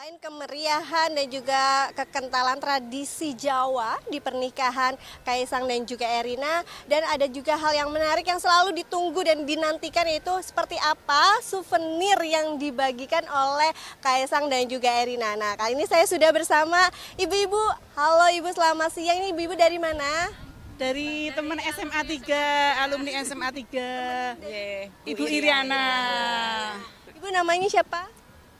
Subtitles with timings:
[0.00, 4.96] Selain kemeriahan dan juga kekentalan tradisi Jawa di pernikahan
[5.28, 10.08] Kaisang dan juga Erina dan ada juga hal yang menarik yang selalu ditunggu dan dinantikan
[10.08, 15.36] yaitu seperti apa souvenir yang dibagikan oleh Kaisang dan juga Erina.
[15.36, 16.80] Nah, kali ini saya sudah bersama
[17.20, 17.60] ibu-ibu.
[17.92, 19.20] Halo Ibu, selamat siang.
[19.20, 20.32] Ini ibu-ibu dari mana?
[20.80, 25.12] dari teman SMA 3, alumni SMA 3.
[25.12, 25.84] Ibu Iriana.
[27.20, 28.08] Ibu namanya siapa?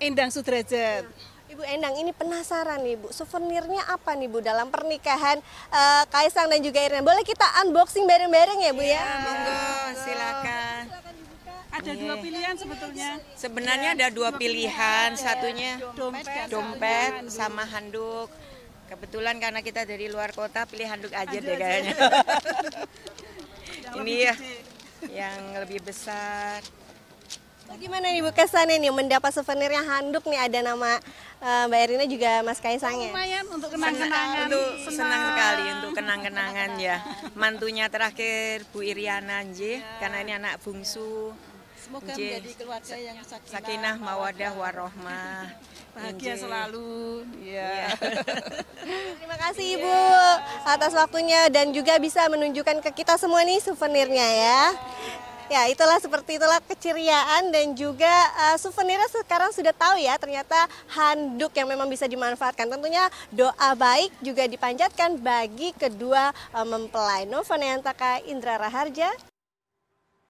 [0.00, 1.29] Endang Sudrajat.
[1.50, 5.42] Ibu Endang, ini penasaran nih Bu, souvenirnya apa nih Bu dalam pernikahan
[5.74, 7.02] eh, Kaisang dan juga Erina?
[7.02, 9.02] Boleh kita unboxing bareng-bareng ya Bu ya?
[9.02, 9.58] Monggo,
[9.98, 10.82] silakan.
[11.74, 13.10] Ada dua pilihan sebetulnya.
[13.34, 18.30] Sebenarnya ada dua pilihan, satunya Dompet, dompet sama handuk.
[18.86, 21.94] Kebetulan karena kita dari luar kota, pilih handuk aja deh kayaknya.
[23.98, 24.34] Ini ya
[25.10, 26.62] yang lebih besar.
[27.70, 30.98] Gimana nih Bu kesannya nih mendapat souvenirnya handuk nih ada nama
[31.38, 33.08] eh, Mbak Erina juga Mas Kaisang ya?
[33.08, 34.44] Lumayan untuk Senang, kenang-kenangan.
[34.44, 36.96] untuk senang sekali untuk kenang-kenangan ya.
[37.32, 41.30] Mantunya terakhir Bu Iriana nggih, karena ini anak bungsu.
[41.80, 42.38] Semoga Nggih.
[42.38, 45.42] menjadi keluarga yang sakinah, Sakinah mawadah warohmah.
[45.90, 47.26] bahagia selalu.
[47.40, 47.90] Iya.
[49.18, 49.98] Terima kasih Ibu
[50.62, 54.60] atas waktunya dan juga bisa menunjukkan ke kita semua nih souvenirnya ya.
[55.50, 58.06] Ya itulah seperti itulah keceriaan dan juga
[58.46, 62.70] eh, souvenirnya sekarang sudah tahu ya ternyata handuk yang memang bisa dimanfaatkan.
[62.70, 67.26] Tentunya doa baik juga dipanjatkan bagi kedua eh, mempelai.
[67.26, 69.10] Nova Nayantaka, Indra Raharja,